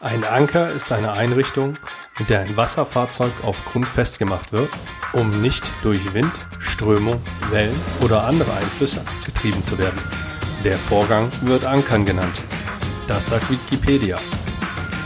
[0.00, 1.76] Ein Anker ist eine Einrichtung,
[2.20, 4.70] mit der ein Wasserfahrzeug auf Grund festgemacht wird,
[5.12, 6.30] um nicht durch Wind,
[6.60, 7.20] Strömung,
[7.50, 10.00] Wellen oder andere Einflüsse getrieben zu werden.
[10.62, 12.40] Der Vorgang wird Ankern genannt.
[13.08, 14.18] Das sagt Wikipedia.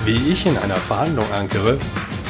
[0.05, 1.79] Wie ich in einer Verhandlung ankere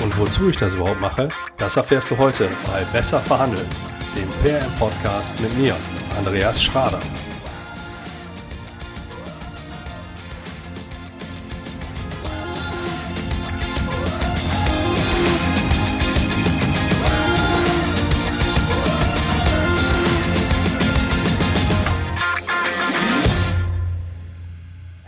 [0.05, 3.67] und wozu ich das überhaupt mache, das erfährst du heute bei Besser verhandeln,
[4.17, 5.75] dem PRM-Podcast mit mir,
[6.17, 7.01] Andreas Schrader.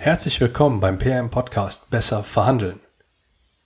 [0.05, 2.79] Herzlich willkommen beim PM Podcast Besser verhandeln.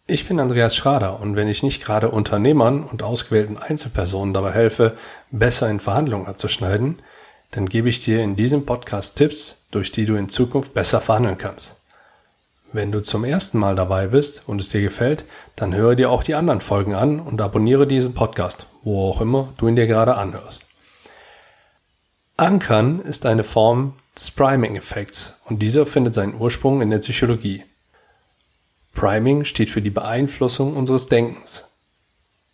[0.06, 4.96] Ich bin Andreas Schrader und wenn ich nicht gerade Unternehmern und ausgewählten Einzelpersonen dabei helfe,
[5.32, 7.00] besser in Verhandlungen abzuschneiden,
[7.50, 11.38] dann gebe ich dir in diesem Podcast Tipps, durch die du in Zukunft besser verhandeln
[11.38, 11.80] kannst.
[12.72, 15.24] Wenn du zum ersten Mal dabei bist und es dir gefällt,
[15.56, 19.52] dann höre dir auch die anderen Folgen an und abonniere diesen Podcast, wo auch immer
[19.56, 20.68] du ihn dir gerade anhörst.
[22.36, 27.64] Ankern ist eine Form des Priming-Effekts und dieser findet seinen Ursprung in der Psychologie.
[28.94, 31.68] Priming steht für die Beeinflussung unseres Denkens.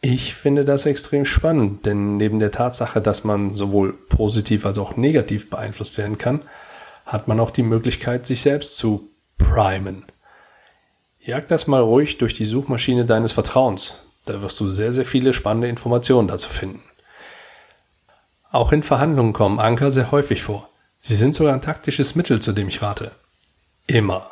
[0.00, 4.96] Ich finde das extrem spannend, denn neben der Tatsache, dass man sowohl positiv als auch
[4.96, 6.42] negativ beeinflusst werden kann,
[7.06, 10.04] hat man auch die Möglichkeit, sich selbst zu primen.
[11.20, 14.04] Jag das mal ruhig durch die Suchmaschine deines Vertrauens.
[14.26, 16.82] Da wirst du sehr, sehr viele spannende Informationen dazu finden.
[18.52, 20.68] Auch in Verhandlungen kommen Anker sehr häufig vor.
[21.06, 23.12] Sie sind sogar ein taktisches Mittel, zu dem ich rate.
[23.86, 24.30] Immer.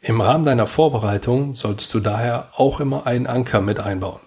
[0.00, 4.20] Im Rahmen deiner Vorbereitung solltest du daher auch immer einen Anker mit einbauen.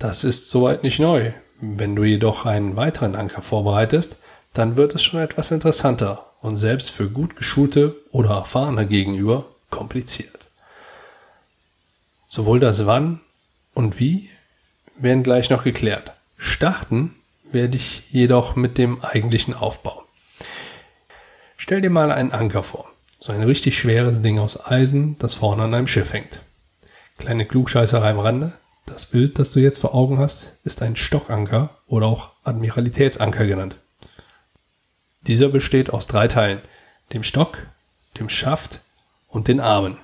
[0.00, 1.30] Das ist soweit nicht neu.
[1.60, 4.16] Wenn du jedoch einen weiteren Anker vorbereitest,
[4.54, 10.48] dann wird es schon etwas interessanter und selbst für gut geschulte oder erfahrene Gegenüber kompliziert.
[12.28, 13.20] Sowohl das Wann
[13.72, 14.30] und Wie
[14.96, 16.10] werden gleich noch geklärt.
[16.38, 17.14] Starten
[17.52, 20.02] werde ich jedoch mit dem eigentlichen Aufbau.
[21.64, 22.90] Stell dir mal einen Anker vor.
[23.20, 26.40] So ein richtig schweres Ding aus Eisen, das vorne an einem Schiff hängt.
[27.18, 28.54] Kleine Klugscheißerei am Rande.
[28.84, 33.76] Das Bild, das du jetzt vor Augen hast, ist ein Stockanker oder auch Admiralitätsanker genannt.
[35.28, 36.60] Dieser besteht aus drei Teilen.
[37.12, 37.58] Dem Stock,
[38.18, 38.80] dem Schaft
[39.28, 39.98] und den Armen.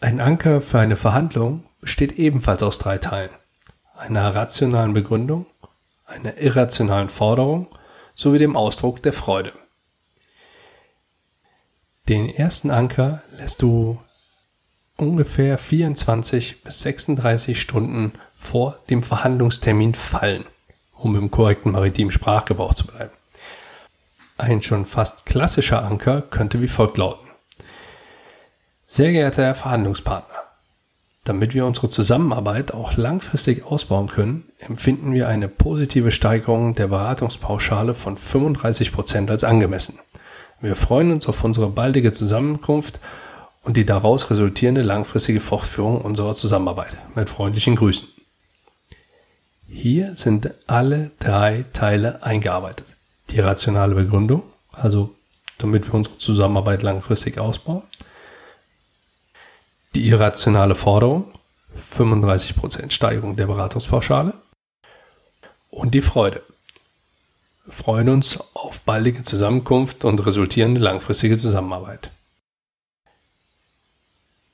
[0.00, 3.30] Ein Anker für eine Verhandlung besteht ebenfalls aus drei Teilen.
[3.96, 5.46] Einer rationalen Begründung,
[6.08, 7.68] einer irrationalen Forderung
[8.20, 9.52] sowie dem Ausdruck der Freude.
[12.08, 13.98] Den ersten Anker lässt du
[14.98, 20.44] ungefähr 24 bis 36 Stunden vor dem Verhandlungstermin fallen,
[20.92, 23.12] um im korrekten maritimen Sprachgebrauch zu bleiben.
[24.36, 27.26] Ein schon fast klassischer Anker könnte wie folgt lauten.
[28.86, 30.39] Sehr geehrter Herr Verhandlungspartner,
[31.24, 37.94] damit wir unsere Zusammenarbeit auch langfristig ausbauen können, empfinden wir eine positive Steigerung der Beratungspauschale
[37.94, 39.98] von 35 Prozent als angemessen.
[40.60, 43.00] Wir freuen uns auf unsere baldige Zusammenkunft
[43.62, 46.96] und die daraus resultierende langfristige Fortführung unserer Zusammenarbeit.
[47.14, 48.08] Mit freundlichen Grüßen.
[49.68, 52.96] Hier sind alle drei Teile eingearbeitet.
[53.30, 54.42] Die rationale Begründung,
[54.72, 55.14] also
[55.58, 57.82] damit wir unsere Zusammenarbeit langfristig ausbauen,
[60.00, 61.30] die irrationale Forderung,
[61.76, 64.32] 35% Steigerung der Beratungspauschale
[65.70, 66.42] und die Freude.
[67.68, 72.10] Freuen uns auf baldige Zusammenkunft und resultierende langfristige Zusammenarbeit.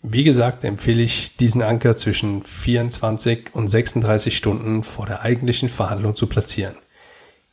[0.02, 6.16] Wie gesagt, empfehle ich diesen Anker zwischen 24 und 36 Stunden vor der eigentlichen Verhandlung
[6.16, 6.76] zu platzieren.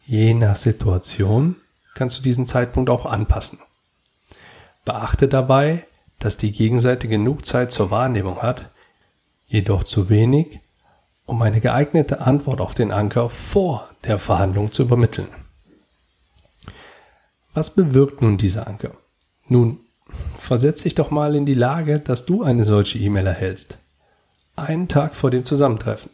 [0.08, 1.58] Je nach Situation
[1.94, 3.60] kannst du diesen Zeitpunkt auch anpassen.
[4.84, 5.86] Beachte dabei,
[6.24, 8.70] dass die Gegenseite genug Zeit zur Wahrnehmung hat,
[9.46, 10.62] jedoch zu wenig,
[11.26, 15.28] um eine geeignete Antwort auf den Anker vor der Verhandlung zu übermitteln.
[17.54, 18.92] Was bewirkt nun dieser Anker?
[19.50, 19.82] Nun,
[20.38, 23.80] versetz dich doch mal in die Lage, dass du eine solche E-Mail erhältst.
[24.56, 26.12] Einen Tag vor dem Zusammentreffen.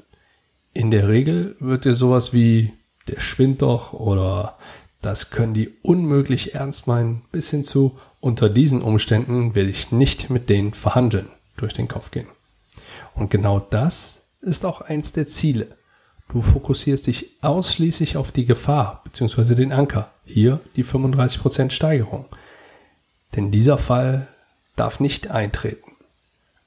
[0.73, 2.73] In der Regel wird dir sowas wie
[3.07, 4.57] der schwindt doch oder
[5.03, 10.29] das können die unmöglich ernst meinen bis hin zu unter diesen Umständen will ich nicht
[10.29, 12.27] mit denen verhandeln, durch den Kopf gehen.
[13.15, 15.75] Und genau das ist auch eins der Ziele.
[16.29, 19.55] Du fokussierst dich ausschließlich auf die Gefahr bzw.
[19.55, 20.11] den Anker.
[20.25, 22.25] Hier die 35% Steigerung.
[23.35, 24.27] Denn dieser Fall
[24.75, 25.91] darf nicht eintreten.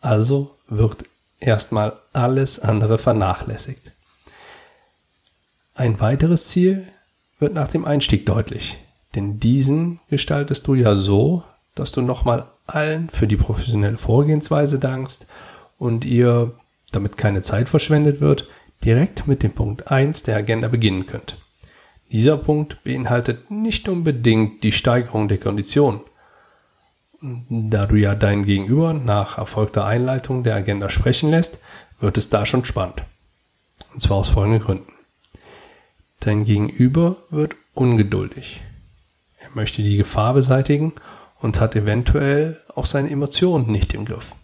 [0.00, 1.04] Also wird
[1.38, 3.92] erstmal alles andere vernachlässigt.
[5.74, 6.86] Ein weiteres Ziel
[7.38, 8.78] wird nach dem Einstieg deutlich.
[9.14, 11.42] Denn diesen gestaltest du ja so,
[11.74, 15.26] dass du nochmal allen für die professionelle Vorgehensweise dankst
[15.78, 16.52] und ihr,
[16.92, 18.48] damit keine Zeit verschwendet wird,
[18.84, 21.38] direkt mit dem Punkt 1 der Agenda beginnen könnt.
[22.10, 26.00] Dieser Punkt beinhaltet nicht unbedingt die Steigerung der Kondition.
[27.20, 31.60] Da du ja dein Gegenüber nach erfolgter Einleitung der Agenda sprechen lässt,
[32.00, 33.04] wird es da schon spannend.
[33.94, 34.92] Und zwar aus folgenden Gründen.
[36.20, 38.60] Dein Gegenüber wird ungeduldig.
[39.54, 40.92] Möchte die Gefahr beseitigen
[41.40, 44.34] und hat eventuell auch seine Emotionen nicht im Griff.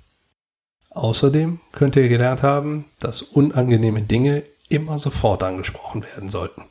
[0.90, 6.64] Außerdem könnte er gelernt haben, dass unangenehme Dinge immer sofort angesprochen werden sollten.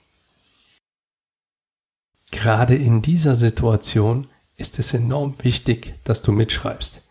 [2.31, 7.01] Gerade in dieser Situation ist es enorm wichtig, dass du mitschreibst,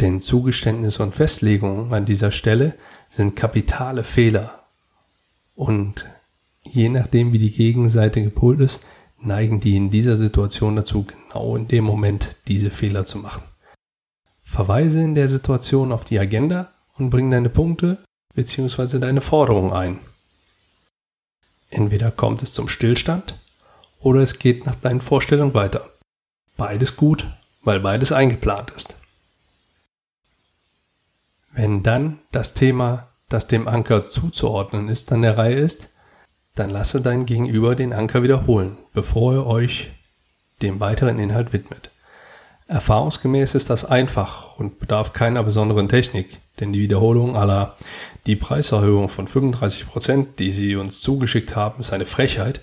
[0.00, 2.74] denn Zugeständnisse und Festlegungen an dieser Stelle
[3.08, 4.66] sind kapitale Fehler
[5.54, 6.06] und
[6.62, 8.80] je nachdem, wie die Gegenseite gepolt ist,
[9.18, 13.42] neigen die in dieser Situation dazu, genau in dem Moment diese Fehler zu machen.
[14.42, 17.98] Verweise in der Situation auf die Agenda und bring deine Punkte
[18.34, 18.98] bzw.
[18.98, 19.98] deine Forderungen ein.
[21.70, 23.38] Entweder kommt es zum Stillstand
[24.00, 25.90] oder es geht nach deinen Vorstellungen weiter.
[26.56, 27.26] Beides gut,
[27.62, 28.94] weil beides eingeplant ist.
[31.52, 35.88] Wenn dann das Thema, das dem Anker zuzuordnen ist, an der Reihe ist,
[36.56, 39.92] dann lasse dein Gegenüber den Anker wiederholen, bevor er euch
[40.62, 41.90] dem weiteren Inhalt widmet.
[42.66, 47.76] Erfahrungsgemäß ist das einfach und bedarf keiner besonderen Technik, denn die Wiederholung aller
[48.26, 52.60] die Preiserhöhung von 35%, Prozent, die sie uns zugeschickt haben, ist eine Frechheit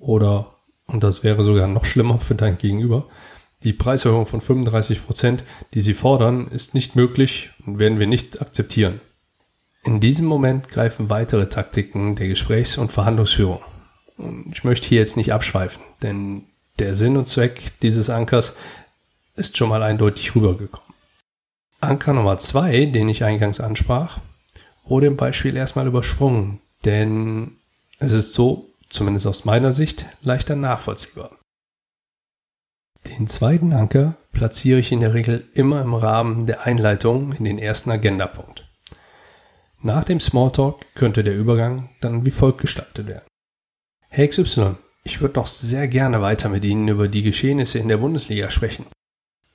[0.00, 0.54] oder,
[0.86, 3.06] und das wäre sogar noch schlimmer für dein Gegenüber,
[3.62, 5.44] die Preiserhöhung von 35%, Prozent,
[5.74, 9.00] die sie fordern, ist nicht möglich und werden wir nicht akzeptieren.
[9.84, 13.62] In diesem Moment greifen weitere Taktiken der Gesprächs- und Verhandlungsführung.
[14.16, 16.44] Und ich möchte hier jetzt nicht abschweifen, denn
[16.78, 18.56] der Sinn und Zweck dieses Ankers
[19.36, 20.94] ist schon mal eindeutig rübergekommen.
[21.80, 24.18] Anker Nummer zwei, den ich eingangs ansprach,
[24.84, 27.52] wurde im Beispiel erstmal übersprungen, denn
[28.00, 31.30] es ist so, zumindest aus meiner Sicht, leichter nachvollziehbar.
[33.06, 37.58] Den zweiten Anker platziere ich in der Regel immer im Rahmen der Einleitung in den
[37.58, 38.67] ersten Agendapunkt.
[39.80, 43.26] Nach dem Smalltalk könnte der Übergang dann wie folgt gestaltet werden.
[44.10, 47.98] Herr XY, ich würde noch sehr gerne weiter mit Ihnen über die Geschehnisse in der
[47.98, 48.86] Bundesliga sprechen.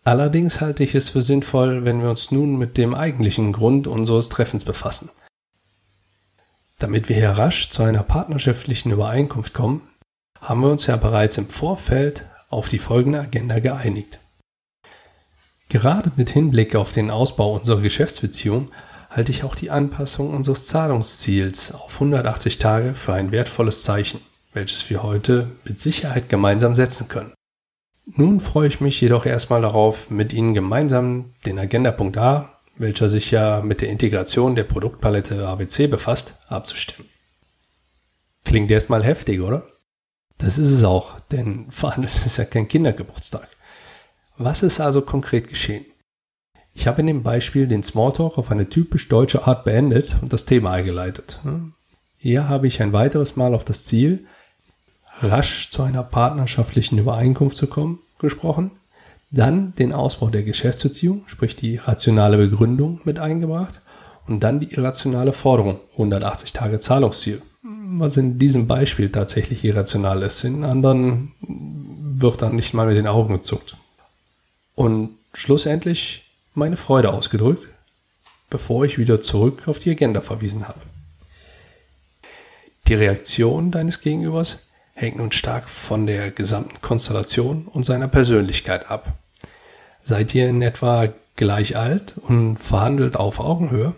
[0.06, 4.30] Allerdings halte ich es für sinnvoll, wenn wir uns nun mit dem eigentlichen Grund unseres
[4.30, 5.10] Treffens befassen.
[6.80, 9.82] Damit wir hier rasch zu einer partnerschaftlichen Übereinkunft kommen,
[10.40, 14.20] haben wir uns ja bereits im Vorfeld auf die folgende Agenda geeinigt.
[15.70, 18.70] Gerade mit Hinblick auf den Ausbau unserer Geschäftsbeziehung
[19.16, 24.20] halte ich auch die Anpassung unseres Zahlungsziels auf 180 Tage für ein wertvolles Zeichen,
[24.54, 27.34] welches wir heute mit Sicherheit gemeinsam setzen können.
[28.06, 33.32] Nun freue ich mich jedoch erstmal darauf, mit Ihnen gemeinsam den Agendapunkt A, welcher sich
[33.32, 37.10] ja mit der Integration der Produktpalette ABC befasst, abzustimmen.
[38.44, 39.68] Klingt erstmal heftig, oder?
[40.38, 43.48] Das ist es auch, denn verhandelt ist ja kein Kindergeburtstag.
[44.38, 45.86] Was ist also konkret geschehen?
[46.74, 50.46] Ich habe in dem Beispiel den Smalltalk auf eine typisch deutsche Art beendet und das
[50.46, 51.40] Thema eingeleitet.
[52.18, 54.26] Hier habe ich ein weiteres Mal auf das Ziel,
[55.20, 58.72] rasch zu einer partnerschaftlichen Übereinkunft zu kommen, gesprochen,
[59.32, 63.82] dann den Ausbau der Geschäftsbeziehung, sprich die rationale Begründung mit eingebracht
[64.28, 67.42] und dann die irrationale Forderung, 180 Tage Zahlungsziel.
[67.96, 73.08] Was in diesem Beispiel tatsächlich irrational ist, in anderen wird dann nicht mal mit den
[73.08, 73.78] Augen gezuckt.
[74.76, 76.23] Und schlussendlich
[76.54, 77.68] meine Freude ausgedrückt,
[78.50, 80.80] bevor ich wieder zurück auf die Agenda verwiesen habe.
[82.88, 84.60] Die Reaktion deines Gegenübers
[84.94, 89.14] hängt nun stark von der gesamten Konstellation und seiner Persönlichkeit ab.
[90.04, 93.94] Seid ihr in etwa gleich alt und verhandelt auf Augenhöhe,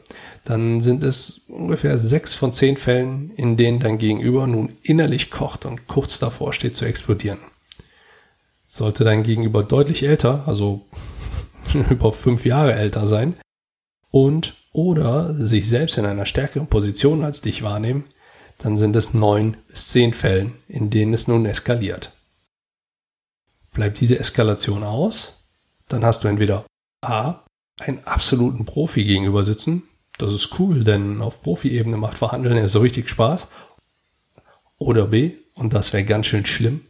[0.46, 5.66] dann sind es ungefähr sechs von zehn Fällen, in denen dein Gegenüber nun innerlich kocht
[5.66, 7.40] und kurz davor steht zu explodieren.
[8.66, 10.86] Sollte dein Gegenüber deutlich älter, also
[11.90, 13.36] über fünf Jahre älter sein
[14.12, 18.04] und oder sich selbst in einer stärkeren Position als dich wahrnehmen,
[18.58, 22.12] dann sind es neun bis zehn Fällen, in denen es nun eskaliert.
[23.74, 25.38] Bleibt diese Eskalation aus,
[25.88, 26.66] dann hast du entweder
[27.02, 27.42] A,
[27.80, 29.84] einen absoluten Profi gegenüber sitzen,
[30.18, 33.48] das ist cool, denn auf Profi-Ebene macht Verhandeln ja so richtig Spaß,
[34.78, 36.82] oder B, und das wäre ganz schön schlimm,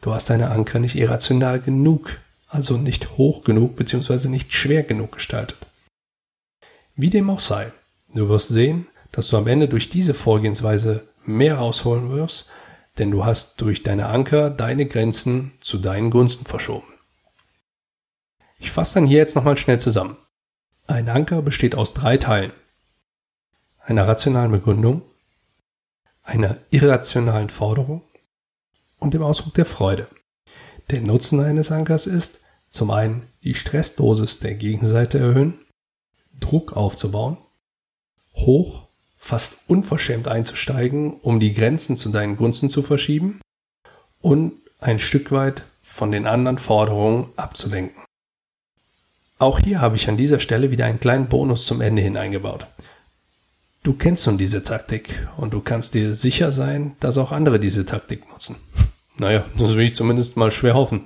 [0.00, 2.20] du hast deine Anker nicht irrational genug
[2.50, 4.28] also nicht hoch genug bzw.
[4.28, 5.58] nicht schwer genug gestaltet.
[6.96, 7.72] Wie dem auch sei,
[8.12, 12.50] du wirst sehen, dass du am Ende durch diese Vorgehensweise mehr rausholen wirst,
[12.98, 16.86] denn du hast durch deine Anker deine Grenzen zu deinen Gunsten verschoben.
[18.58, 20.16] Ich fasse dann hier jetzt nochmal schnell zusammen.
[20.86, 22.52] Ein Anker besteht aus drei Teilen.
[23.80, 25.02] Einer rationalen Begründung,
[26.22, 28.02] einer irrationalen Forderung
[28.98, 30.08] und dem Ausdruck der Freude.
[30.90, 35.54] Der Nutzen eines Ankers ist, zum einen die Stressdosis der Gegenseite erhöhen,
[36.40, 37.36] Druck aufzubauen,
[38.34, 43.40] hoch, fast unverschämt einzusteigen, um die Grenzen zu deinen Gunsten zu verschieben
[44.20, 48.02] und ein Stück weit von den anderen Forderungen abzulenken.
[49.38, 52.66] Auch hier habe ich an dieser Stelle wieder einen kleinen Bonus zum Ende hin eingebaut.
[53.82, 57.86] Du kennst nun diese Taktik und du kannst dir sicher sein, dass auch andere diese
[57.86, 58.56] Taktik nutzen.
[59.20, 61.02] Naja, das will ich zumindest mal schwer hoffen.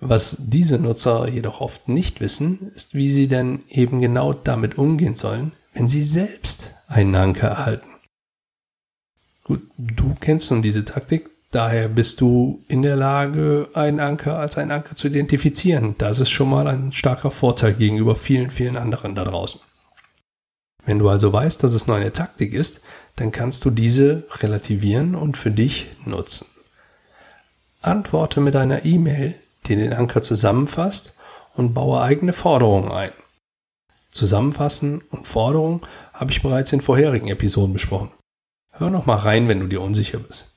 [0.00, 5.14] Was diese Nutzer jedoch oft nicht wissen, ist, wie sie denn eben genau damit umgehen
[5.14, 7.86] sollen, wenn sie selbst einen Anker erhalten.
[9.44, 14.58] Gut, du kennst nun diese Taktik, daher bist du in der Lage, einen Anker als
[14.58, 15.94] einen Anker zu identifizieren.
[15.98, 19.60] Das ist schon mal ein starker Vorteil gegenüber vielen, vielen anderen da draußen.
[20.84, 22.82] Wenn du also weißt, dass es nur eine Taktik ist,
[23.14, 26.46] dann kannst du diese relativieren und für dich nutzen.
[27.84, 29.34] Antworte mit einer E-Mail,
[29.66, 31.12] die den Anker zusammenfasst
[31.54, 33.12] und baue eigene Forderungen ein.
[34.10, 35.80] Zusammenfassen und Forderungen
[36.12, 38.10] habe ich bereits in vorherigen Episoden besprochen.
[38.70, 40.54] Hör noch mal rein, wenn du dir unsicher bist.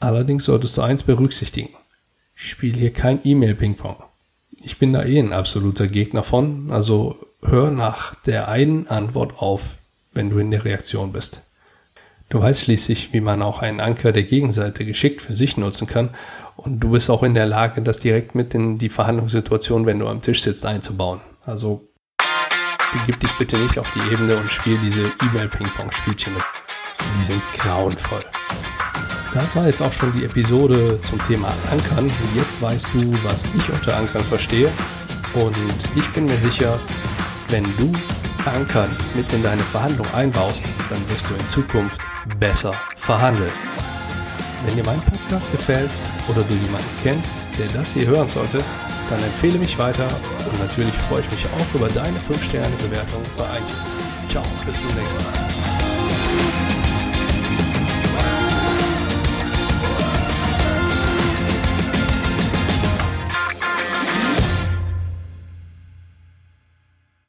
[0.00, 1.74] Allerdings solltest du eins berücksichtigen.
[2.34, 3.96] Spiel hier kein E-Mail-Ping-Pong.
[4.62, 9.78] Ich bin da eh ein absoluter Gegner von, also hör nach der einen Antwort auf,
[10.12, 11.42] wenn du in der Reaktion bist.
[12.28, 16.10] Du weißt schließlich, wie man auch einen Anker der Gegenseite geschickt für sich nutzen kann
[16.56, 20.08] und du bist auch in der Lage, das direkt mit in die Verhandlungssituation, wenn du
[20.08, 21.20] am Tisch sitzt, einzubauen.
[21.44, 21.88] Also
[22.92, 26.42] begib dich bitte nicht auf die Ebene und spiel diese E-Mail-Ping-Pong-Spielchen mit.
[27.18, 28.24] Die sind grauenvoll.
[29.32, 32.10] Das war jetzt auch schon die Episode zum Thema Ankern.
[32.36, 34.70] Jetzt weißt du, was ich unter Ankern verstehe.
[35.34, 35.56] Und
[35.96, 36.78] ich bin mir sicher,
[37.48, 37.92] wenn du
[38.52, 42.00] Ankern mit in deine Verhandlung einbaust, dann wirst du in Zukunft
[42.38, 43.52] besser verhandeln.
[44.64, 45.90] Wenn dir mein Podcast gefällt
[46.28, 48.62] oder du jemanden kennst, der das hier hören sollte,
[49.10, 50.08] dann empfehle mich weiter
[50.50, 54.28] und natürlich freue ich mich auch über deine 5-Sterne-Bewertung bei iTunes.
[54.28, 55.53] Ciao, bis zum nächsten Mal.